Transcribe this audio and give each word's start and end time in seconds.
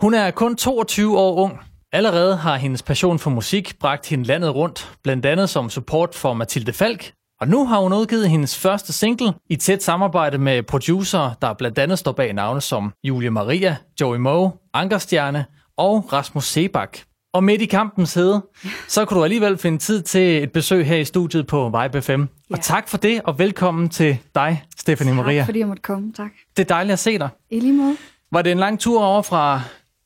Hun 0.00 0.14
er 0.14 0.30
kun 0.30 0.56
22 0.56 1.18
år 1.18 1.34
ung. 1.36 1.60
Allerede 1.92 2.36
har 2.36 2.56
hendes 2.56 2.82
passion 2.82 3.18
for 3.18 3.30
musik 3.30 3.78
bragt 3.80 4.08
hende 4.08 4.24
landet 4.24 4.54
rundt, 4.54 4.98
blandt 5.02 5.26
andet 5.26 5.50
som 5.50 5.70
support 5.70 6.14
for 6.14 6.34
Mathilde 6.34 6.72
Falk. 6.72 7.12
Og 7.40 7.48
nu 7.48 7.66
har 7.66 7.80
hun 7.80 7.92
udgivet 7.92 8.30
hendes 8.30 8.58
første 8.58 8.92
single 8.92 9.32
i 9.50 9.56
tæt 9.56 9.82
samarbejde 9.82 10.38
med 10.38 10.62
producer, 10.62 11.30
der 11.42 11.52
blandt 11.52 11.78
andet 11.78 11.98
står 11.98 12.12
bag 12.12 12.32
navne 12.32 12.60
som 12.60 12.92
Julie 13.04 13.30
Maria, 13.30 13.76
Joey 14.00 14.18
Moe, 14.18 14.52
Ankerstjerne 14.74 15.44
og 15.76 16.12
Rasmus 16.12 16.44
Sebak. 16.44 16.98
Og 17.34 17.44
midt 17.44 17.62
i 17.62 17.66
kampens 17.66 18.14
hede, 18.14 18.42
så 18.88 19.04
kunne 19.04 19.18
du 19.18 19.24
alligevel 19.24 19.58
finde 19.58 19.78
tid 19.78 20.02
til 20.02 20.42
et 20.42 20.52
besøg 20.52 20.86
her 20.86 20.96
i 20.96 21.04
studiet 21.04 21.46
på 21.46 21.72
Vibe 21.82 22.02
FM. 22.02 22.10
Ja. 22.10 22.26
Og 22.50 22.60
tak 22.60 22.88
for 22.88 22.96
det, 22.96 23.20
og 23.24 23.38
velkommen 23.38 23.88
til 23.88 24.18
dig, 24.34 24.64
Stephanie 24.78 25.14
Maria. 25.14 25.38
Tak 25.38 25.46
fordi 25.46 25.58
jeg 25.58 25.68
måtte 25.68 25.82
komme, 25.82 26.12
tak. 26.12 26.30
Det 26.56 26.62
er 26.62 26.74
dejligt 26.74 26.92
at 26.92 26.98
se 26.98 27.18
dig. 27.18 27.28
I 27.50 27.60
lige 27.60 27.72
måde. 27.72 27.96
Var 28.32 28.42
det 28.42 28.52
en 28.52 28.58
lang 28.58 28.80
tur 28.80 29.02
over 29.02 29.22
fra 29.22 29.60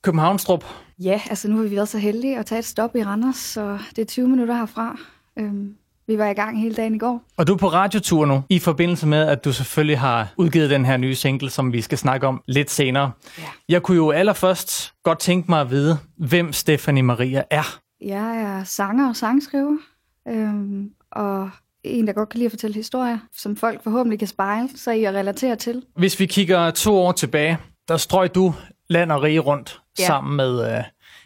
Københavnstrup? 0.05 0.65
Ja, 0.99 1.21
altså 1.29 1.47
nu 1.47 1.55
har 1.55 1.63
vi 1.63 1.75
været 1.75 1.89
så 1.89 1.97
heldige 1.97 2.39
at 2.39 2.45
tage 2.45 2.59
et 2.59 2.65
stop 2.65 2.95
i 2.95 3.03
Randers, 3.03 3.35
så 3.35 3.77
det 3.95 4.01
er 4.01 4.05
20 4.05 4.27
minutter 4.27 4.55
herfra. 4.55 4.97
Øhm, 5.39 5.75
vi 6.07 6.17
var 6.17 6.29
i 6.29 6.33
gang 6.33 6.61
hele 6.61 6.75
dagen 6.75 6.95
i 6.95 6.97
går. 6.97 7.23
Og 7.37 7.47
du 7.47 7.53
er 7.53 7.57
på 7.57 7.67
radiotur 7.67 8.25
nu, 8.25 8.43
i 8.49 8.59
forbindelse 8.59 9.07
med, 9.07 9.27
at 9.27 9.45
du 9.45 9.53
selvfølgelig 9.53 9.99
har 9.99 10.33
udgivet 10.37 10.69
den 10.69 10.85
her 10.85 10.97
nye 10.97 11.15
single, 11.15 11.49
som 11.49 11.73
vi 11.73 11.81
skal 11.81 11.97
snakke 11.97 12.27
om 12.27 12.41
lidt 12.47 12.71
senere. 12.71 13.11
Ja. 13.37 13.43
Jeg 13.69 13.83
kunne 13.83 13.97
jo 13.97 14.11
allerførst 14.11 14.93
godt 15.03 15.19
tænke 15.19 15.51
mig 15.51 15.61
at 15.61 15.69
vide, 15.69 15.97
hvem 16.17 16.53
Stephanie 16.53 17.03
Maria 17.03 17.43
er. 17.49 17.79
Jeg 18.01 18.37
er 18.37 18.63
sanger 18.63 19.09
og 19.09 19.15
sangskriver, 19.15 19.77
øhm, 20.27 20.89
og 21.11 21.49
en, 21.83 22.07
der 22.07 22.13
godt 22.13 22.29
kan 22.29 22.37
lide 22.37 22.45
at 22.45 22.51
fortælle 22.51 22.73
historier, 22.73 23.17
som 23.37 23.55
folk 23.55 23.83
forhåbentlig 23.83 24.19
kan 24.19 24.27
spejle 24.27 24.69
sig 24.75 25.01
i 25.01 25.03
og 25.03 25.13
relatere 25.13 25.55
til. 25.55 25.83
Hvis 25.97 26.19
vi 26.19 26.25
kigger 26.25 26.71
to 26.71 26.95
år 26.95 27.11
tilbage, 27.11 27.57
der 27.87 27.97
strøg 27.97 28.35
du 28.35 28.53
land 28.89 29.11
og 29.11 29.23
rige 29.23 29.39
rundt 29.39 29.81
ja. 29.99 30.05
sammen 30.05 30.35
med 30.35 30.77
øh, 30.77 30.83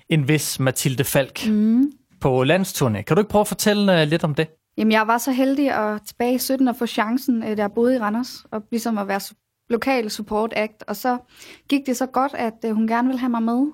en 0.10 0.28
vis 0.28 0.60
Mathilde 0.60 1.04
Falk 1.04 1.48
mm. 1.48 1.92
på 2.22 2.44
landsturné. 2.44 3.02
Kan 3.02 3.16
du 3.16 3.20
ikke 3.20 3.30
prøve 3.30 3.42
at 3.42 3.48
fortælle 3.48 4.02
øh, 4.02 4.08
lidt 4.08 4.24
om 4.24 4.36
det? 4.36 4.48
Jamen, 4.78 4.92
jeg 4.92 5.08
var 5.08 5.18
så 5.18 5.32
heldig 5.32 5.72
at 5.72 6.02
tilbage 6.02 6.36
i 6.36 6.38
17 6.38 6.68
at 6.68 6.76
få 6.76 6.86
chancen, 6.86 7.44
øh, 7.44 7.58
jeg 7.58 7.72
boede 7.72 7.96
i 7.96 8.00
Randers, 8.00 8.46
og 8.52 8.64
ligesom 8.72 8.98
at 8.98 9.08
være 9.08 9.22
lokal 9.70 10.12
support 10.12 10.54
act. 10.56 10.84
Og 10.88 10.96
så 10.96 11.18
gik 11.70 11.86
det 11.86 11.98
så 11.98 12.06
godt, 12.06 12.34
at 12.34 12.54
øh, 12.66 12.72
hun 12.72 12.88
gerne 12.88 13.08
ville 13.08 13.20
have 13.20 13.30
mig 13.30 13.44
med 13.44 13.68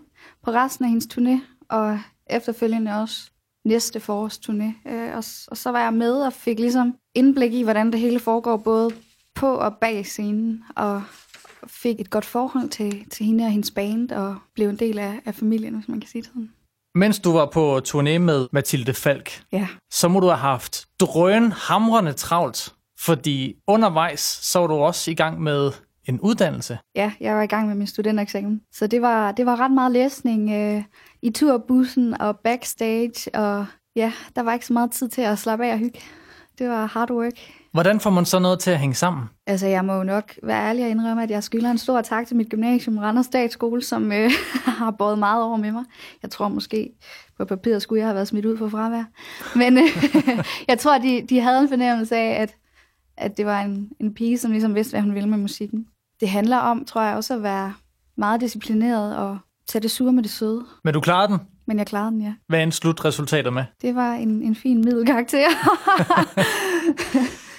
på 0.44 0.52
resten 0.52 0.86
af 0.86 0.90
hendes 0.90 1.08
turné, 1.14 1.40
og 1.70 2.00
efterfølgende 2.28 2.92
også 3.02 3.32
næste 3.66 4.00
forårs 4.00 4.38
turné. 4.38 4.92
Øh, 4.92 5.18
og, 5.18 5.24
og 5.48 5.58
så 5.58 5.72
var 5.72 5.84
jeg 5.84 5.94
med 5.94 6.14
og 6.14 6.34
fik 6.34 6.60
ligesom 6.60 6.96
indblik 7.16 7.54
i, 7.54 7.64
hvordan 7.64 7.92
det 7.92 8.00
hele 8.00 8.20
foregår, 8.20 8.58
både 8.58 8.92
på 9.36 9.56
og 9.56 9.78
bag 9.82 10.06
scenen, 10.06 10.64
og 10.76 11.04
fik 11.68 12.00
et 12.00 12.10
godt 12.10 12.26
forhold 12.26 12.70
til, 12.70 13.06
til 13.10 13.26
hende 13.26 13.44
og 13.44 13.52
hendes 13.52 13.72
band, 13.72 14.12
og 14.12 14.36
blev 14.56 14.70
en 14.70 14.76
del 14.76 15.00
af, 15.00 15.20
af 15.26 15.36
familien, 15.36 15.76
hvis 15.76 15.88
man 15.88 16.00
kan 16.00 16.10
sige 16.10 16.22
det 16.22 16.28
sådan. 16.28 16.50
Mens 16.96 17.20
du 17.20 17.32
var 17.32 17.46
på 17.46 17.82
turné 17.88 18.18
med 18.18 18.48
Mathilde 18.52 18.94
Falk, 18.94 19.44
ja. 19.52 19.68
så 19.92 20.08
må 20.08 20.20
du 20.20 20.28
have 20.28 20.38
haft 20.38 20.86
drøn 21.00 21.52
hamrende 21.52 22.14
travlt, 22.14 22.74
fordi 23.00 23.56
undervejs 23.68 24.20
så 24.20 24.60
var 24.60 24.68
du 24.68 24.74
også 24.74 25.12
i 25.12 25.14
gang 25.14 25.42
med 25.42 25.72
en 26.06 26.20
uddannelse. 26.20 26.78
Ja, 26.96 27.12
jeg 27.20 27.36
var 27.36 27.42
i 27.42 27.48
gang 27.48 27.68
med 27.68 27.76
min 27.76 27.88
studentereksamen. 27.88 28.62
Så 28.72 28.88
det 28.88 29.02
var, 29.02 29.32
det 29.32 29.46
var 29.46 29.60
ret 29.60 29.72
meget 29.72 29.92
læsning 29.92 30.52
øh, 30.52 30.84
i 31.22 31.30
turbussen 31.30 32.22
og 32.22 32.40
backstage, 32.40 33.36
og 33.36 33.66
ja, 33.96 34.14
der 34.36 34.42
var 34.42 34.54
ikke 34.54 34.66
så 34.66 34.74
meget 34.74 34.92
tid 34.92 35.10
til 35.10 35.22
at 35.22 35.40
slappe 35.40 35.66
af 35.66 35.74
og 35.74 35.80
hygge. 35.80 36.00
Det 36.60 36.70
var 36.70 36.86
hard 36.86 37.12
work. 37.12 37.34
Hvordan 37.72 38.00
får 38.00 38.10
man 38.10 38.26
så 38.26 38.40
noget 38.40 38.60
til 38.60 38.72
at 38.72 38.80
hænge 38.80 38.96
sammen? 38.96 39.24
Altså, 39.48 39.68
jeg 39.68 39.86
må 39.86 39.94
jo 39.94 40.04
nok 40.04 40.34
være 40.44 40.70
ærlig 40.70 40.84
og 40.84 40.90
indrømme, 40.90 41.24
at 41.24 41.32
jeg 41.32 41.44
skylder 41.44 41.72
en 41.72 41.78
stor 41.78 42.02
tak 42.02 42.28
til 42.28 42.38
mit 42.38 42.50
gymnasium, 42.50 42.98
Randers 42.98 43.26
Statsskole, 43.26 43.82
som 43.84 44.12
øh, 44.12 44.32
har 44.80 44.92
båret 44.92 45.20
meget 45.20 45.44
over 45.44 45.58
med 45.58 45.72
mig. 45.72 45.84
Jeg 46.24 46.32
tror 46.32 46.48
måske, 46.48 46.90
på 47.38 47.46
papiret 47.46 47.82
skulle 47.82 48.00
jeg 48.00 48.08
have 48.08 48.16
været 48.16 48.28
smidt 48.28 48.46
ud 48.46 48.58
for 48.58 48.70
fravær. 48.70 49.04
Men 49.56 49.78
øh, 49.78 49.84
jeg 50.70 50.80
tror, 50.80 50.98
de, 50.98 51.26
de 51.30 51.40
havde 51.40 51.62
en 51.62 51.70
fornemmelse 51.70 52.16
af, 52.16 52.42
at, 52.42 52.56
at 53.18 53.38
det 53.38 53.46
var 53.46 53.62
en, 53.62 53.90
en 54.00 54.14
pige, 54.14 54.38
som 54.38 54.52
ligesom 54.52 54.76
vidste, 54.76 54.92
hvad 54.92 55.02
hun 55.02 55.16
ville 55.16 55.30
med 55.30 55.38
musikken. 55.38 55.88
Det 56.20 56.30
handler 56.30 56.58
om, 56.58 56.86
tror 56.86 57.02
jeg, 57.02 57.16
også 57.16 57.34
at 57.34 57.44
være 57.44 57.74
meget 58.18 58.42
disciplineret 58.42 59.18
og 59.18 59.38
tage 59.68 59.82
det 59.82 59.92
sure 59.92 60.14
med 60.14 60.24
det 60.24 60.32
søde. 60.32 60.66
Men 60.84 60.94
du 60.94 61.02
klarede 61.02 61.32
den? 61.32 61.40
Men 61.68 61.78
jeg 61.78 61.88
klarede 61.88 62.12
den, 62.12 62.22
ja. 62.22 62.34
Hvad 62.48 62.60
er 62.60 62.64
en 62.64 62.72
slutresultater 62.72 63.52
med? 63.52 63.64
Det 63.82 63.96
var 63.96 64.14
en, 64.14 64.42
en 64.42 64.56
fin 64.56 64.82
middelkarakter. 64.82 65.48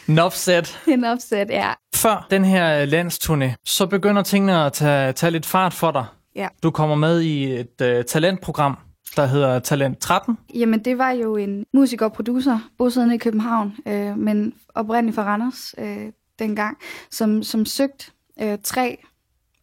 En 0.09 0.19
offset. 0.19 0.79
En 0.89 1.05
offset, 1.05 1.51
ja. 1.51 1.73
Før 1.95 2.27
den 2.31 2.45
her 2.45 2.87
landsturné, 2.87 3.55
så 3.65 3.87
begynder 3.87 4.23
tingene 4.23 4.65
at 4.65 4.73
tage, 4.73 5.13
tage 5.13 5.31
lidt 5.31 5.47
fart 5.47 5.73
for 5.73 5.91
dig. 5.91 6.05
Ja. 6.35 6.49
Du 6.63 6.71
kommer 6.71 6.97
med 6.97 7.21
i 7.21 7.45
et 7.45 7.81
uh, 7.99 8.05
talentprogram, 8.05 8.79
der 9.17 9.27
hedder 9.27 9.59
Talent 9.59 9.99
13. 9.99 10.39
Jamen, 10.55 10.85
det 10.85 10.99
var 10.99 11.11
jo 11.11 11.37
en 11.37 11.65
musiker 11.73 12.07
og 12.07 12.13
producer, 12.13 12.59
bosiddende 12.79 13.15
i 13.15 13.19
København, 13.19 13.77
øh, 13.87 14.19
men 14.19 14.55
oprindeligt 14.75 15.15
fra 15.15 15.25
Randers 15.25 15.75
øh, 15.79 16.13
dengang, 16.39 16.77
som, 17.11 17.43
som 17.43 17.65
søgte 17.67 18.11
øh, 18.43 18.59
tre 18.65 18.99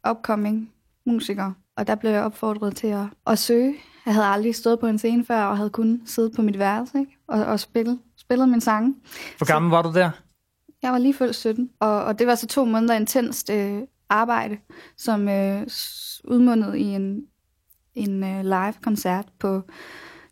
upcoming 0.10 0.72
musikere. 1.06 1.54
Og 1.78 1.88
der 1.88 1.96
blev 1.96 2.12
jeg 2.12 2.24
opfordret 2.24 2.76
til 2.76 2.88
at, 2.88 3.06
at 3.28 3.40
søge. 3.40 3.76
Jeg 4.06 4.14
havde 4.14 4.28
aldrig 4.28 4.56
stået 4.56 4.80
på 4.80 4.88
en 4.88 4.98
scene 4.98 5.26
før, 5.26 5.44
og 5.44 5.58
havde 5.58 5.70
kun 5.70 6.02
siddet 6.06 6.36
på 6.36 6.42
mit 6.42 6.60
værelse 6.60 7.00
ikke? 7.00 7.18
Og, 7.28 7.46
og 7.46 7.60
spillet, 7.60 8.00
spillet 8.18 8.50
min 8.50 8.62
sange. 8.62 8.96
Hvor 9.38 9.46
gammel 9.46 9.70
så, 9.70 9.76
var 9.76 9.82
du 9.82 9.94
der? 9.94 10.12
Jeg 10.82 10.92
var 10.92 10.98
lige 10.98 11.14
fyldt 11.14 11.36
17, 11.36 11.70
og, 11.80 12.04
og 12.04 12.20
det 12.20 12.28
var 12.28 12.36
så 12.36 12.48
to 12.48 12.66
måneder 12.66 12.96
intenst 12.96 13.50
øh, 13.50 13.82
arbejde, 14.10 14.58
som 14.98 15.30
øh, 15.30 15.62
udmundede 16.24 16.80
i 16.80 16.84
en, 16.84 17.22
en 17.96 18.24
øh, 18.24 18.44
live-koncert 18.44 19.26
på 19.40 19.62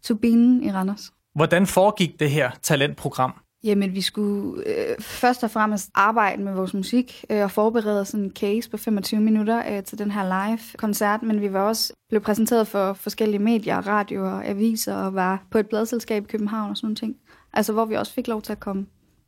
Turbinen 0.04 0.64
i 0.64 0.72
Randers. 0.72 1.12
Hvordan 1.36 1.68
foregik 1.68 2.20
det 2.20 2.32
her 2.32 2.52
talentprogram? 2.62 3.34
Jamen, 3.64 3.96
vi 3.96 4.02
skulle 4.02 4.64
øh, 4.68 5.00
først 5.00 5.44
og 5.44 5.52
fremmest 5.52 5.90
arbejde 5.94 6.44
med 6.44 6.54
vores 6.54 6.74
musik 6.74 7.26
øh, 7.30 7.44
og 7.44 7.52
forberede 7.52 8.06
sådan 8.06 8.26
en 8.26 8.32
case 8.32 8.70
på 8.70 8.78
25 8.78 9.22
minutter 9.22 9.64
øh, 9.70 9.84
til 9.84 9.98
den 9.98 10.12
her 10.12 10.24
live-koncert, 10.24 11.24
men 11.24 11.42
vi 11.42 11.54
var 11.54 11.62
også 11.62 11.94
blevet 12.10 12.24
præsenteret 12.24 12.68
for 12.68 12.94
forskellige 12.94 13.40
medier, 13.40 13.88
radio 13.88 14.26
og 14.26 14.48
aviser 14.48 14.96
og 14.96 15.14
var 15.14 15.44
på 15.52 15.58
et 15.58 15.70
bladselskab 15.70 16.24
i 16.24 16.28
København 16.28 16.70
og 16.70 16.78
sådan 16.78 16.86
nogle 16.86 16.96
ting. 16.96 17.16
Altså, 17.54 17.74
hvor 17.74 17.86
vi 17.86 17.96
også 17.96 18.14
fik 18.14 18.28
lov 18.28 18.42
til 18.42 18.52
at 18.52 18.60
komme 18.60 18.86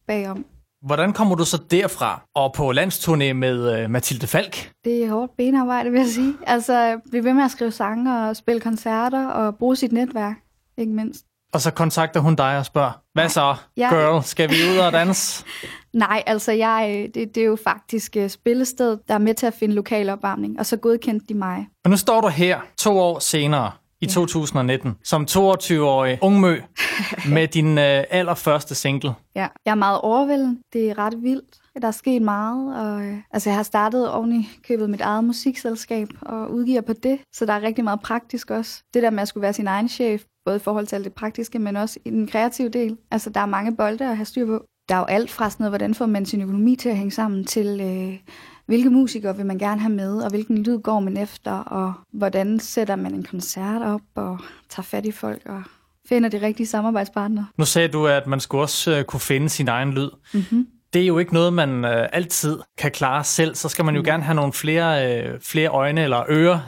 bagom. 0.08 0.46
Hvordan 0.86 1.14
kommer 1.14 1.36
du 1.36 1.46
så 1.46 1.62
derfra 1.72 2.22
og 2.36 2.54
på 2.54 2.72
landsturné 2.72 3.34
med 3.34 3.84
uh, 3.84 3.92
Mathilde 3.92 4.28
Falk? 4.28 4.72
Det 4.86 5.04
er 5.04 5.10
hårdt 5.10 5.38
benarbejde, 5.38 5.92
vil 5.92 6.00
jeg 6.00 6.10
sige. 6.10 6.34
Altså, 6.48 7.00
blive 7.10 7.24
ved 7.24 7.34
med 7.34 7.44
at 7.44 7.52
skrive 7.52 7.72
sange 7.72 8.18
og 8.18 8.36
spille 8.36 8.62
koncerter 8.62 9.28
og 9.28 9.56
bruge 9.56 9.76
sit 9.76 9.92
netværk, 9.92 10.36
ikke 10.78 10.94
mindst. 10.94 11.26
Og 11.54 11.62
så 11.62 11.72
kontakter 11.72 12.20
hun 12.20 12.36
dig 12.36 12.58
og 12.58 12.66
spørger, 12.66 12.92
hvad 13.14 13.30
så, 13.30 13.56
jeg... 13.78 13.90
girl, 13.90 14.24
skal 14.24 14.50
vi 14.50 14.56
ud 14.74 14.78
og 14.78 14.92
danse? 14.92 15.46
Nej, 15.94 16.24
altså 16.26 16.52
jeg, 16.52 17.10
det, 17.14 17.36
det 17.36 17.42
er 17.42 17.46
jo 17.46 17.58
faktisk 17.64 18.18
uh, 18.20 18.28
spillested, 18.28 18.98
der 19.08 19.14
er 19.14 19.18
med 19.18 19.34
til 19.34 19.46
at 19.46 19.54
finde 19.54 19.76
lokal 19.76 20.10
opvarmning, 20.10 20.60
og 20.60 20.66
så 20.66 20.78
godkendte 20.78 21.26
de 21.30 21.34
mig. 21.34 21.68
Og 21.84 21.90
nu 21.90 21.98
står 21.98 22.22
du 22.22 22.28
her 22.28 22.60
to 22.78 23.00
år 23.00 23.20
senere 23.20 23.72
i 24.04 24.06
ja. 24.06 24.12
2019 24.12 24.96
som 25.04 25.26
22-årig 25.30 26.18
ungmø 26.22 26.62
med 27.36 27.48
din 27.48 27.78
øh, 27.78 28.04
allerførste 28.10 28.76
single. 28.76 29.14
Ja, 29.36 29.48
jeg 29.66 29.72
er 29.72 29.76
meget 29.76 30.02
overvældet. 30.02 30.58
Det 30.74 30.90
er 30.90 30.98
ret 30.98 31.14
vildt. 31.22 31.58
Der 31.82 31.88
er 31.88 31.92
sket 31.92 32.22
meget, 32.22 32.76
og 32.76 33.06
øh, 33.06 33.18
altså, 33.32 33.50
jeg 33.50 33.58
har 33.58 33.64
startet 33.64 34.12
oven 34.12 34.42
i 34.42 34.50
købet 34.68 34.90
mit 34.90 35.02
eget 35.02 35.24
musikselskab 35.24 36.08
og 36.22 36.52
udgiver 36.52 36.82
på 36.82 36.94
det, 36.94 37.20
så 37.34 37.46
der 37.46 37.54
er 37.54 37.62
rigtig 37.62 37.84
meget 37.84 38.02
praktisk 38.02 38.52
også. 38.52 38.84
Det 38.94 39.04
der 39.04 39.10
med 39.10 39.22
at 39.22 39.28
skulle 39.28 39.42
være 39.42 39.54
sin 39.54 39.68
egen 39.68 39.90
chef, 39.90 40.24
både 40.46 40.56
i 40.56 40.60
forhold 40.60 40.88
til 40.88 40.96
alt 40.96 41.06
det 41.06 41.14
praktiske, 41.14 41.60
men 41.60 41.76
også 41.76 42.00
i 42.06 42.10
den 42.10 42.28
kreative 42.28 42.70
del. 42.70 42.98
Altså, 43.12 43.30
der 43.30 43.40
er 43.40 43.46
mange 43.46 43.76
bolde 43.76 44.10
at 44.10 44.18
have 44.18 44.26
styr 44.26 44.46
på. 44.46 44.66
Der 44.90 44.96
er 44.96 45.00
jo 45.00 45.06
alt 45.06 45.32
fra 45.32 45.50
sådan 45.50 45.64
noget, 45.64 45.72
hvordan 45.72 45.96
får 45.96 46.06
man 46.06 46.26
sin 46.26 46.42
økonomi 46.42 46.76
til 46.76 46.90
at 46.90 46.98
hænge 46.98 47.12
sammen, 47.12 47.46
til 47.46 47.82
øh, 47.82 48.34
hvilke 48.66 48.90
musikere 48.90 49.38
vil 49.38 49.46
man 49.46 49.58
gerne 49.58 49.82
have 49.82 49.94
med, 49.94 50.18
og 50.18 50.30
hvilken 50.30 50.64
lyd 50.64 50.80
går 50.80 51.00
man 51.00 51.18
efter, 51.18 51.52
og 51.52 51.94
hvordan 52.12 52.60
sætter 52.60 52.96
man 52.96 53.14
en 53.14 53.24
koncert 53.24 53.82
op, 53.82 54.02
og 54.16 54.40
tager 54.70 54.84
fat 54.84 55.06
i 55.06 55.12
folk, 55.12 55.42
og 55.46 55.64
finder 56.10 56.30
de 56.30 56.42
rigtige 56.42 56.68
samarbejdspartnere. 56.68 57.48
Nu 57.58 57.66
sagde 57.66 57.88
du, 57.88 58.08
at 58.08 58.28
man 58.28 58.40
skulle 58.40 58.62
også 58.62 59.00
uh, 59.00 59.04
kunne 59.04 59.20
finde 59.20 59.50
sin 59.50 59.68
egen 59.68 59.94
lyd. 59.94 60.10
Mm-hmm. 60.34 60.68
Det 60.94 61.02
er 61.02 61.08
jo 61.08 61.18
ikke 61.18 61.34
noget, 61.34 61.54
man 61.54 61.86
uh, 61.86 61.92
altid 61.92 62.60
kan 62.78 62.92
klare 62.92 63.24
selv. 63.24 63.56
Så 63.56 63.70
skal 63.70 63.86
man 63.86 63.96
jo 63.96 64.02
mm. 64.02 64.06
gerne 64.06 64.24
have 64.24 64.36
nogle 64.36 64.54
flere, 64.54 65.24
uh, 65.34 65.42
flere 65.42 65.70
øjne 65.70 66.04
eller 66.04 66.24
ører 66.30 66.60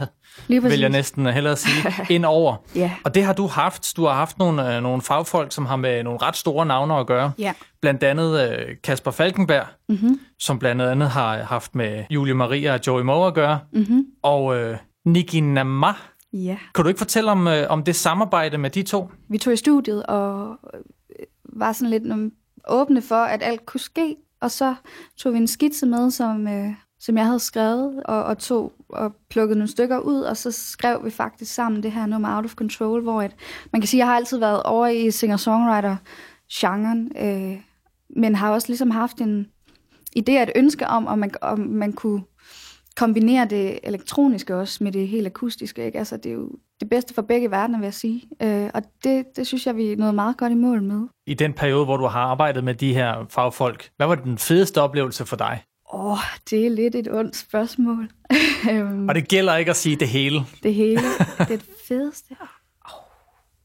Lige 0.47 0.63
vil 0.63 0.79
jeg 0.79 0.89
næsten 0.89 1.25
hellere 1.25 1.55
sige, 1.55 1.93
ind 2.15 2.25
over. 2.25 2.55
ja. 2.75 2.91
Og 3.03 3.15
det 3.15 3.23
har 3.23 3.33
du 3.33 3.47
haft. 3.47 3.93
Du 3.97 4.05
har 4.05 4.13
haft 4.13 4.39
nogle, 4.39 4.75
øh, 4.75 4.83
nogle 4.83 5.01
fagfolk, 5.01 5.51
som 5.51 5.65
har 5.65 5.75
med 5.75 6.03
nogle 6.03 6.19
ret 6.21 6.35
store 6.35 6.65
navne 6.65 6.95
at 6.95 7.07
gøre. 7.07 7.31
Ja. 7.39 7.53
Blandt 7.81 8.03
andet 8.03 8.49
øh, 8.51 8.75
Kasper 8.83 9.11
Falkenberg, 9.11 9.65
mm-hmm. 9.89 10.19
som 10.39 10.59
blandt 10.59 10.81
andet 10.81 11.09
har 11.09 11.37
haft 11.37 11.75
med 11.75 12.03
Julie 12.09 12.33
Maria 12.33 12.73
og 12.73 12.79
Joey 12.87 13.03
Moe 13.03 13.27
at 13.27 13.33
gøre. 13.33 13.59
Mm-hmm. 13.73 14.05
Og 14.23 14.57
øh, 14.57 14.77
Niki 15.05 15.39
Nama. 15.39 15.93
Ja. 16.33 16.57
Kan 16.75 16.83
du 16.83 16.87
ikke 16.87 16.97
fortælle 16.97 17.31
om, 17.31 17.47
øh, 17.47 17.65
om 17.69 17.83
det 17.83 17.95
samarbejde 17.95 18.57
med 18.57 18.69
de 18.69 18.83
to? 18.83 19.09
Vi 19.29 19.37
tog 19.37 19.53
i 19.53 19.57
studiet 19.57 20.05
og 20.05 20.57
var 21.43 21.73
sådan 21.73 21.89
lidt 21.89 22.33
åbne 22.67 23.01
for, 23.01 23.15
at 23.15 23.43
alt 23.43 23.65
kunne 23.65 23.79
ske. 23.79 24.15
Og 24.41 24.51
så 24.51 24.75
tog 25.17 25.33
vi 25.33 25.37
en 25.37 25.47
skitse 25.47 25.85
med, 25.85 26.11
som, 26.11 26.47
øh, 26.47 26.73
som 27.05 27.17
jeg 27.17 27.25
havde 27.25 27.39
skrevet, 27.39 28.03
og, 28.05 28.23
og 28.23 28.37
tog 28.37 28.73
og 28.89 29.15
plukkede 29.29 29.59
nogle 29.59 29.71
stykker 29.71 29.99
ud, 29.99 30.21
og 30.21 30.37
så 30.37 30.51
skrev 30.51 31.05
vi 31.05 31.09
faktisk 31.09 31.53
sammen 31.53 31.83
det 31.83 31.91
her 31.91 32.05
nummer 32.05 32.35
Out 32.35 32.45
of 32.45 32.53
Control, 32.53 33.01
hvor 33.01 33.21
et, 33.21 33.35
man 33.73 33.81
kan 33.81 33.87
sige, 33.87 33.99
at 33.99 34.05
jeg 34.05 34.07
har 34.07 34.15
altid 34.15 34.37
været 34.37 34.63
over 34.63 34.87
i 34.87 35.11
singer-songwriter-genren, 35.11 37.11
øh, 37.21 37.57
men 38.09 38.35
har 38.35 38.51
også 38.51 38.67
ligesom 38.67 38.91
haft 38.91 39.21
en 39.21 39.47
idé 40.19 40.31
og 40.31 40.43
et 40.43 40.51
ønske 40.55 40.87
om, 40.87 41.07
om 41.07 41.19
man, 41.19 41.31
om 41.41 41.59
man 41.59 41.93
kunne 41.93 42.23
kombinere 42.95 43.45
det 43.45 43.79
elektroniske 43.83 44.55
også 44.55 44.83
med 44.83 44.91
det 44.91 45.07
helt 45.07 45.27
akustiske. 45.27 45.85
Ikke? 45.85 45.97
Altså, 45.97 46.17
det 46.17 46.25
er 46.25 46.33
jo 46.33 46.49
det 46.79 46.89
bedste 46.89 47.13
for 47.13 47.21
begge 47.21 47.51
verdener, 47.51 47.79
vil 47.79 47.85
jeg 47.85 47.93
sige. 47.93 48.23
Øh, 48.41 48.69
og 48.73 48.81
det, 49.03 49.25
det 49.35 49.47
synes 49.47 49.67
jeg, 49.67 49.75
vi 49.75 49.91
er 49.91 49.97
noget 49.97 50.15
meget 50.15 50.37
godt 50.37 50.51
i 50.51 50.55
mål 50.55 50.83
med. 50.83 51.07
I 51.27 51.33
den 51.33 51.53
periode, 51.53 51.85
hvor 51.85 51.97
du 51.97 52.05
har 52.05 52.19
arbejdet 52.19 52.63
med 52.63 52.75
de 52.75 52.93
her 52.93 53.25
fagfolk, 53.29 53.89
hvad 53.97 54.07
var 54.07 54.15
den 54.15 54.37
fedeste 54.37 54.81
oplevelse 54.81 55.25
for 55.25 55.35
dig? 55.35 55.63
Åh, 55.93 56.11
oh, 56.11 56.17
det 56.49 56.65
er 56.65 56.69
lidt 56.69 56.95
et 56.95 57.11
ondt 57.11 57.35
spørgsmål. 57.35 58.09
Øhm, 58.71 59.09
og 59.09 59.15
det 59.15 59.27
gælder 59.27 59.55
ikke 59.55 59.71
at 59.71 59.77
sige 59.77 59.95
det 59.95 60.07
hele. 60.07 60.39
Det 60.63 60.73
hele. 60.73 61.01
Det 61.37 61.39
er 61.39 61.45
det 61.45 61.65
fedeste. 61.87 62.35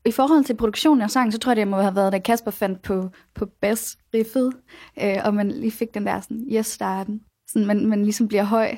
I 0.04 0.10
forhold 0.10 0.44
til 0.44 0.56
produktionen 0.56 1.02
af 1.02 1.10
sangen, 1.10 1.32
så 1.32 1.38
tror 1.38 1.50
jeg, 1.50 1.56
det 1.56 1.68
må 1.68 1.76
have 1.76 1.96
været, 1.96 2.12
da 2.12 2.18
Kasper 2.18 2.50
fandt 2.50 2.82
på, 2.82 3.10
på 3.34 3.46
bass-riffet, 3.60 4.52
øh, 5.02 5.16
og 5.24 5.34
man 5.34 5.50
lige 5.50 5.70
fik 5.70 5.94
den 5.94 6.06
der 6.06 6.20
sådan, 6.20 6.46
yes-starten. 6.52 7.20
Sådan, 7.48 7.66
man, 7.66 7.86
man 7.86 8.02
ligesom 8.02 8.28
bliver 8.28 8.44
høj 8.44 8.76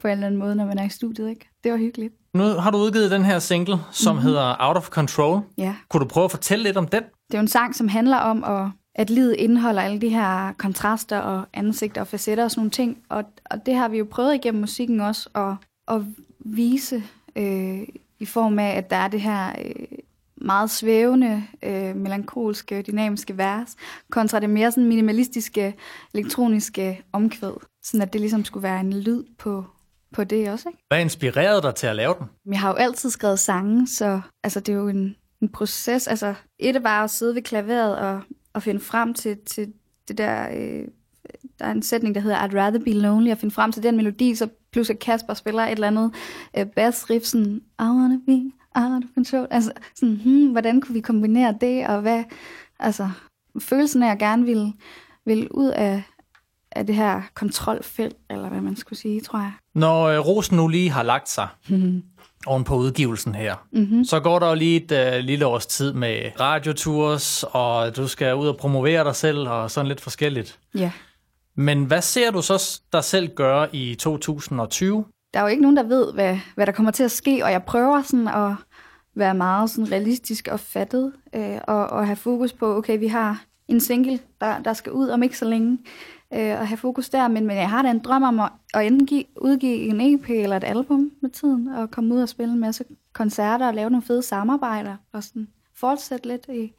på 0.00 0.08
en 0.08 0.12
eller 0.12 0.26
anden 0.26 0.40
måde, 0.40 0.54
når 0.54 0.66
man 0.66 0.78
er 0.78 0.84
i 0.84 0.88
studiet. 0.88 1.30
Ikke? 1.30 1.50
Det 1.64 1.72
var 1.72 1.78
hyggeligt. 1.78 2.14
Nu 2.34 2.42
har 2.42 2.70
du 2.70 2.78
udgivet 2.78 3.10
den 3.10 3.24
her 3.24 3.38
single, 3.38 3.78
som 3.90 4.16
mm-hmm. 4.16 4.28
hedder 4.28 4.56
Out 4.60 4.76
of 4.76 4.88
Control. 4.88 5.40
Ja. 5.58 5.74
Kunne 5.88 6.00
du 6.00 6.08
prøve 6.08 6.24
at 6.24 6.30
fortælle 6.30 6.62
lidt 6.62 6.76
om 6.76 6.86
den? 6.86 7.02
Det 7.02 7.34
er 7.34 7.38
jo 7.38 7.42
en 7.42 7.48
sang, 7.48 7.74
som 7.74 7.88
handler 7.88 8.16
om, 8.16 8.44
at, 8.44 8.70
at 8.94 9.10
livet 9.10 9.34
indeholder 9.38 9.82
alle 9.82 10.00
de 10.00 10.08
her 10.08 10.52
kontraster 10.52 11.18
og 11.18 11.44
ansigter 11.52 12.00
og 12.00 12.06
facetter 12.06 12.44
og 12.44 12.50
sådan 12.50 12.60
nogle 12.60 12.70
ting. 12.70 12.98
Og, 13.08 13.24
og 13.50 13.66
det 13.66 13.74
har 13.74 13.88
vi 13.88 13.98
jo 13.98 14.06
prøvet 14.10 14.34
igennem 14.34 14.60
musikken 14.60 15.00
også 15.00 15.28
at, 15.34 15.54
at 15.96 16.02
vise 16.40 17.02
øh, 17.36 17.82
i 18.18 18.24
form 18.26 18.58
af, 18.58 18.76
at 18.76 18.90
der 18.90 18.96
er 18.96 19.08
det 19.08 19.20
her 19.20 19.52
øh, 19.64 19.98
meget 20.36 20.70
svævende, 20.70 21.44
øh, 21.62 21.96
melankolske, 21.96 22.82
dynamiske 22.82 23.38
vers, 23.38 23.76
kontra 24.10 24.40
det 24.40 24.50
mere 24.50 24.70
sådan 24.70 24.88
minimalistiske, 24.88 25.74
elektroniske 26.14 27.02
omkvæd. 27.12 27.60
Sådan 27.82 28.02
at 28.02 28.12
det 28.12 28.20
ligesom 28.20 28.44
skulle 28.44 28.62
være 28.62 28.80
en 28.80 28.92
lyd 28.92 29.24
på, 29.38 29.64
på 30.12 30.24
det 30.24 30.50
også. 30.50 30.68
Ikke? 30.68 30.84
Hvad 30.88 31.00
inspirerede 31.00 31.62
dig 31.62 31.74
til 31.74 31.86
at 31.86 31.96
lave 31.96 32.14
den? 32.18 32.26
Jeg 32.52 32.60
har 32.60 32.68
jo 32.68 32.74
altid 32.74 33.10
skrevet 33.10 33.38
sange, 33.38 33.88
så 33.88 34.20
altså, 34.44 34.60
det 34.60 34.72
er 34.72 34.76
jo 34.76 34.88
en, 34.88 35.16
en 35.42 35.48
proces. 35.48 36.08
Altså, 36.08 36.34
et 36.58 36.76
er 36.76 36.80
bare 36.80 37.04
at 37.04 37.10
sidde 37.10 37.34
ved 37.34 37.42
klaveret 37.42 37.98
og, 37.98 38.20
at 38.54 38.62
finde 38.62 38.80
frem 38.80 39.14
til, 39.14 39.38
til 39.46 39.72
det 40.08 40.18
der... 40.18 40.48
Øh, 40.56 40.88
der 41.58 41.64
er 41.64 41.70
en 41.70 41.82
sætning, 41.82 42.14
der 42.14 42.20
hedder 42.20 42.38
I'd 42.38 42.58
rather 42.58 42.78
be 42.84 42.92
lonely, 42.92 43.30
og 43.30 43.38
finde 43.38 43.54
frem 43.54 43.72
til 43.72 43.82
den 43.82 43.96
melodi, 43.96 44.34
så 44.34 44.48
pludselig 44.72 44.98
Kasper 44.98 45.34
spiller 45.34 45.62
et 45.62 45.70
eller 45.70 45.86
andet 45.86 46.14
øh, 46.58 46.66
bassriff, 46.66 47.24
sådan, 47.24 47.60
I 47.80 47.82
wanna 47.82 48.18
be 48.26 48.52
out 48.74 49.04
of 49.04 49.10
control. 49.14 49.46
Altså, 49.50 49.72
sådan, 49.94 50.14
hmm, 50.14 50.50
hvordan 50.50 50.80
kunne 50.80 50.94
vi 50.94 51.00
kombinere 51.00 51.56
det, 51.60 51.86
og 51.86 52.00
hvad, 52.00 52.24
altså, 52.78 53.10
følelsen 53.60 54.02
af, 54.02 54.06
at 54.06 54.10
jeg 54.10 54.18
gerne 54.18 54.44
ville, 54.44 54.72
ville 55.24 55.54
ud 55.54 55.68
af, 55.68 56.02
af 56.74 56.86
det 56.86 56.94
her 56.94 57.22
kontrolfelt, 57.34 58.16
eller 58.30 58.48
hvad 58.48 58.60
man 58.60 58.76
skulle 58.76 58.98
sige, 58.98 59.20
tror 59.20 59.38
jeg. 59.38 59.52
Når 59.74 60.04
øh, 60.04 60.18
rosen 60.18 60.56
nu 60.56 60.68
lige 60.68 60.90
har 60.90 61.02
lagt 61.02 61.28
sig 61.28 61.48
mm-hmm. 61.68 62.02
oven 62.46 62.64
på 62.64 62.76
udgivelsen 62.76 63.34
her, 63.34 63.66
mm-hmm. 63.72 64.04
så 64.04 64.20
går 64.20 64.38
der 64.38 64.48
jo 64.48 64.54
lige 64.54 64.84
et 64.84 64.92
øh, 64.92 65.24
lille 65.24 65.46
års 65.46 65.66
tid 65.66 65.92
med 65.92 66.40
radiotours, 66.40 67.44
og 67.50 67.96
du 67.96 68.08
skal 68.08 68.34
ud 68.34 68.48
og 68.48 68.56
promovere 68.56 69.04
dig 69.04 69.16
selv, 69.16 69.48
og 69.48 69.70
sådan 69.70 69.88
lidt 69.88 70.00
forskelligt. 70.00 70.58
Ja. 70.74 70.90
Men 71.56 71.84
hvad 71.84 72.02
ser 72.02 72.30
du 72.30 72.42
så 72.42 72.80
dig 72.92 73.04
selv 73.04 73.34
gøre 73.34 73.76
i 73.76 73.94
2020? 73.94 75.04
Der 75.34 75.40
er 75.40 75.44
jo 75.44 75.48
ikke 75.48 75.62
nogen, 75.62 75.76
der 75.76 75.82
ved, 75.82 76.12
hvad, 76.12 76.38
hvad 76.54 76.66
der 76.66 76.72
kommer 76.72 76.92
til 76.92 77.02
at 77.02 77.10
ske, 77.10 77.44
og 77.44 77.50
jeg 77.50 77.62
prøver 77.62 78.02
sådan 78.02 78.28
at 78.28 78.54
være 79.16 79.34
meget 79.34 79.70
sådan 79.70 79.92
realistisk 79.92 80.48
og 80.52 80.60
fattet, 80.60 81.12
øh, 81.34 81.58
og, 81.68 81.86
og 81.86 82.06
have 82.06 82.16
fokus 82.16 82.52
på, 82.52 82.76
okay, 82.76 82.98
vi 82.98 83.06
har 83.06 83.44
en 83.68 83.80
single, 83.80 84.18
der, 84.40 84.58
der 84.58 84.72
skal 84.72 84.92
ud 84.92 85.08
om 85.08 85.22
ikke 85.22 85.38
så 85.38 85.44
længe, 85.44 85.78
øh, 86.34 86.60
og 86.60 86.68
have 86.68 86.76
fokus 86.76 87.08
der, 87.08 87.28
men, 87.28 87.46
men 87.46 87.56
jeg 87.56 87.70
har 87.70 87.82
da 87.82 87.90
en 87.90 87.98
drøm 87.98 88.22
om 88.22 88.40
at, 88.40 88.50
at 88.74 88.86
enten 88.86 89.06
give, 89.06 89.24
udgive 89.36 89.76
en 89.76 90.00
EP 90.00 90.30
eller 90.30 90.56
et 90.56 90.64
album 90.64 91.10
med 91.22 91.30
tiden, 91.30 91.68
og 91.68 91.90
komme 91.90 92.14
ud 92.14 92.22
og 92.22 92.28
spille 92.28 92.52
en 92.54 92.60
masse 92.60 92.84
koncerter 93.12 93.66
og 93.66 93.74
lave 93.74 93.90
nogle 93.90 94.06
fede 94.06 94.22
samarbejder, 94.22 94.96
og 95.12 95.24
sådan 95.24 95.48
fortsætte 95.76 96.28
lidt 96.28 96.46
i 96.48 96.72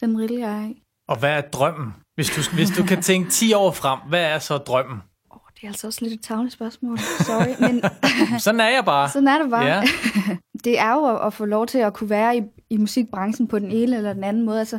den 0.00 0.18
rille, 0.20 0.40
jeg 0.40 0.62
er 0.62 0.68
i. 0.68 0.82
Og 1.08 1.18
hvad 1.18 1.30
er 1.30 1.40
drømmen? 1.40 1.94
Hvis 2.14 2.30
du, 2.30 2.54
hvis 2.54 2.70
du 2.70 2.84
kan 2.84 3.02
tænke 3.02 3.30
10 3.30 3.52
år 3.52 3.70
frem, 3.70 3.98
hvad 4.08 4.24
er 4.24 4.38
så 4.38 4.58
drømmen? 4.58 4.98
Oh, 5.30 5.38
det 5.54 5.62
er 5.62 5.68
altså 5.68 5.86
også 5.86 5.98
lidt 6.02 6.14
et 6.14 6.22
tavligt 6.22 6.52
spørgsmål. 6.52 6.98
Sorry, 6.98 7.68
men... 7.68 7.82
sådan 8.40 8.60
er 8.60 8.68
jeg 8.68 8.84
bare. 8.84 9.10
Sådan 9.10 9.28
er 9.28 9.42
det 9.42 9.50
bare. 9.50 9.64
Ja. 9.64 9.82
det 10.64 10.78
er 10.78 10.92
jo 10.92 11.04
at, 11.04 11.26
at 11.26 11.32
få 11.32 11.44
lov 11.44 11.66
til 11.66 11.78
at 11.78 11.94
kunne 11.94 12.10
være 12.10 12.36
i, 12.36 12.42
i 12.70 12.76
musikbranchen 12.76 13.48
på 13.48 13.58
den 13.58 13.70
ene 13.70 13.96
eller 13.96 14.12
den 14.12 14.24
anden 14.24 14.42
måde. 14.42 14.58
Altså, 14.58 14.78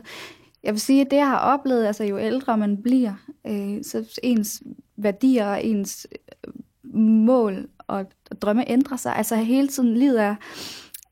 jeg 0.64 0.74
vil 0.74 0.82
sige, 0.82 1.02
at 1.02 1.12
det, 1.12 1.18
jeg 1.18 1.28
har 1.28 1.38
oplevet, 1.38 1.86
altså 1.86 2.04
jo 2.04 2.20
ældre 2.20 2.58
man 2.58 2.82
bliver, 2.82 3.14
øh, 3.48 3.84
så 3.84 4.20
ens 4.24 4.64
værdier 4.98 5.48
og 5.48 5.64
ens 5.64 6.08
øh, 6.48 6.54
mål 7.02 7.70
og, 7.78 8.06
og 8.32 8.42
drømme 8.42 8.70
ændrer 8.70 8.98
sig. 8.98 9.16
Altså 9.16 9.36
hele 9.36 9.68
tiden 9.68 9.98
livet 9.98 10.22
er, 10.22 10.36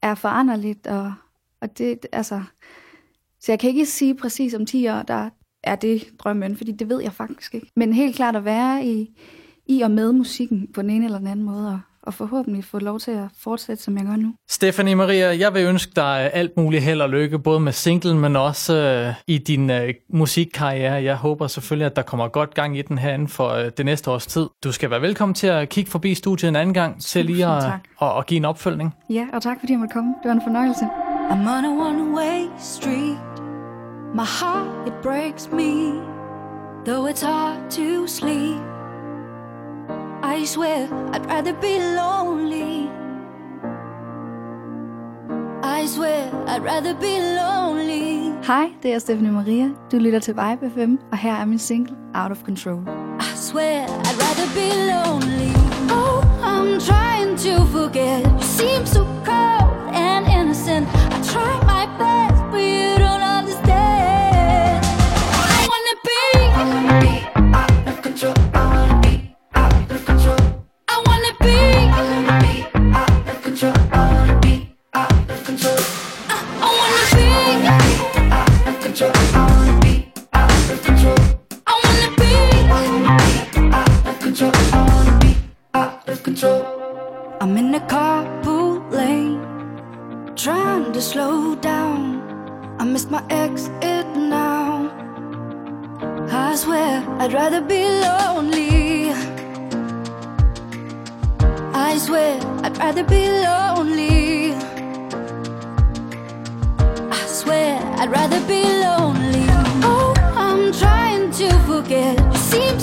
er 0.01 0.15
foranderligt, 0.15 0.87
og, 0.87 1.13
og 1.61 1.77
det, 1.77 2.05
altså... 2.11 2.41
Så 3.41 3.51
jeg 3.51 3.59
kan 3.59 3.69
ikke 3.69 3.85
sige 3.85 4.15
præcis 4.15 4.53
om 4.53 4.65
10 4.65 4.87
år, 4.87 5.01
der 5.01 5.29
er 5.63 5.75
det 5.75 6.09
drømmen, 6.19 6.57
fordi 6.57 6.71
det 6.71 6.89
ved 6.89 7.01
jeg 7.01 7.13
faktisk 7.13 7.55
ikke. 7.55 7.71
Men 7.75 7.93
helt 7.93 8.15
klart 8.15 8.35
at 8.35 8.45
være 8.45 8.85
i, 8.85 9.19
i 9.65 9.81
og 9.81 9.91
med 9.91 10.11
musikken 10.11 10.71
på 10.73 10.81
den 10.81 10.89
ene 10.89 11.05
eller 11.05 11.17
den 11.17 11.27
anden 11.27 11.45
måde, 11.45 11.67
og, 11.67 11.79
og 12.09 12.13
forhåbentlig 12.13 12.65
få 12.65 12.79
lov 12.79 12.99
til 12.99 13.11
at 13.11 13.27
fortsætte, 13.39 13.83
som 13.83 13.97
jeg 13.97 14.05
gør 14.05 14.15
nu. 14.15 14.33
Stephanie 14.49 14.95
Maria, 14.95 15.37
jeg 15.39 15.53
vil 15.53 15.65
ønske 15.65 15.91
dig 15.95 16.33
alt 16.33 16.57
muligt 16.57 16.83
held 16.83 17.01
og 17.01 17.09
lykke, 17.09 17.39
både 17.39 17.59
med 17.59 17.71
singlen, 17.71 18.19
men 18.19 18.35
også 18.35 18.75
øh, 18.75 19.13
i 19.27 19.37
din 19.37 19.69
øh, 19.69 19.93
musikkarriere. 20.13 20.93
Jeg 20.93 21.15
håber 21.15 21.47
selvfølgelig, 21.47 21.85
at 21.85 21.95
der 21.95 22.01
kommer 22.01 22.27
godt 22.27 22.53
gang 22.53 22.77
i 22.77 22.81
den 22.81 22.97
her 22.97 23.13
inden 23.13 23.27
for 23.27 23.49
øh, 23.49 23.71
det 23.77 23.85
næste 23.85 24.11
års 24.11 24.27
tid. 24.27 24.47
Du 24.63 24.71
skal 24.71 24.89
være 24.89 25.01
velkommen 25.01 25.33
til 25.35 25.47
at 25.47 25.69
kigge 25.69 25.91
forbi 25.91 26.15
studiet 26.15 26.49
en 26.49 26.55
anden 26.55 26.73
gang, 26.73 27.01
til 27.01 27.25
lige 27.25 27.45
at, 27.45 27.63
og, 27.97 28.13
og 28.13 28.25
give 28.25 28.37
en 28.37 28.45
opfølgning. 28.45 28.95
Ja, 29.09 29.27
og 29.33 29.41
tak 29.41 29.59
fordi 29.59 29.73
jeg 29.73 29.79
måtte 29.79 29.93
komme. 29.93 30.09
Det 30.23 30.29
var 30.29 30.35
en 30.35 30.41
fornøjelse. 30.41 30.85
I'm 31.29 31.47
on 31.57 31.65
a 31.65 31.73
one-way 31.87 32.59
street 32.59 33.17
My 34.15 34.25
heart, 34.25 34.87
it 34.87 34.93
breaks 35.03 35.51
me 35.51 36.01
Though 36.85 37.05
it's 37.05 37.21
hard 37.21 37.71
to 37.71 38.07
sleep 38.07 38.78
I 40.31 40.45
swear 40.45 40.87
I'd 41.11 41.25
rather 41.25 41.53
be 41.53 41.79
lonely. 41.79 42.87
I 45.63 45.87
swear 45.87 46.31
I'd 46.47 46.63
rather 46.63 46.93
be 46.93 47.19
lonely. 47.19 48.33
Hej, 48.43 48.69
det 48.83 48.93
er 48.93 48.99
Stephanie 48.99 49.31
Maria. 49.31 49.69
Du 49.91 49.97
lytter 49.97 50.19
til 50.19 50.35
Vibe 50.35 50.69
FM, 50.75 50.95
og 51.11 51.17
her 51.17 51.33
er 51.35 51.45
min 51.45 51.59
single 51.59 51.95
Out 52.15 52.31
of 52.31 52.37
Control. 52.43 52.79
I 53.19 53.35
swear 53.35 53.83
I'd 53.87 54.17
rather 54.25 54.47
be 54.53 54.69
lonely. 54.93 55.53
Oh, 55.91 56.21
I'm 56.43 56.79
trying 56.79 57.37
to 57.37 57.65
forget. 57.65 58.21
You 58.25 58.41
seem 58.41 58.85
so 58.85 59.03
cold 59.25 59.95
and 59.95 60.27
innocent. 60.39 61.08
Missed 92.99 93.11
my 93.11 93.23
exit 93.29 94.07
now. 94.17 94.91
I 96.29 96.53
swear 96.55 97.01
I'd 97.21 97.31
rather 97.31 97.61
be 97.61 97.81
lonely. 98.05 99.11
I 101.73 101.97
swear 101.97 102.33
I'd 102.61 102.77
rather 102.77 103.03
be 103.03 103.23
lonely. 103.47 104.51
I 107.19 107.25
swear 107.39 107.79
I'd 107.99 108.11
rather 108.11 108.41
be 108.53 108.63
lonely. 108.85 109.45
Oh, 109.91 110.13
I'm 110.35 110.73
trying 110.73 111.31
to 111.39 111.47
forget. 111.69 112.19
You 112.51 112.79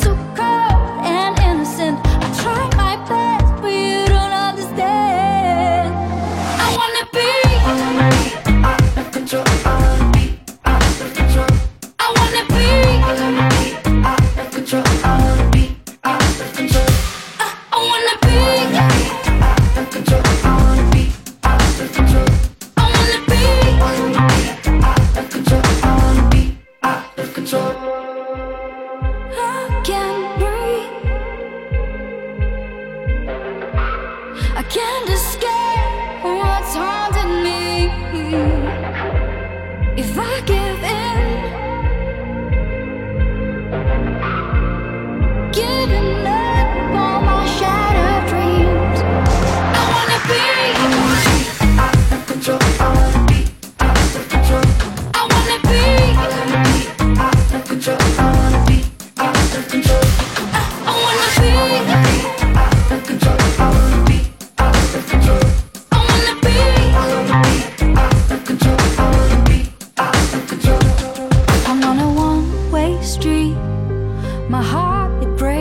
can't 34.68 35.08
escape. 35.10 35.65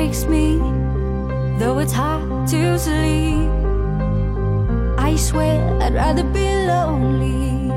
Takes 0.06 0.26
me, 0.28 0.60
though 1.58 1.80
it's 1.80 1.92
hard 1.92 2.48
to 2.50 2.78
sleep. 2.78 3.50
I 5.00 5.16
swear 5.16 5.58
I'd 5.82 5.96
rather 5.96 6.24
be 6.24 6.46
lonely. 6.70 7.72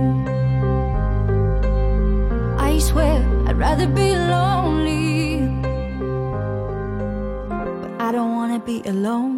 I 2.58 2.78
swear 2.80 3.24
I'd 3.46 3.56
rather 3.56 3.86
be 3.86 4.14
lonely. 4.14 5.40
But 7.48 7.90
I 7.98 8.12
don't 8.12 8.36
wanna 8.36 8.58
be 8.58 8.82
alone. 8.84 9.37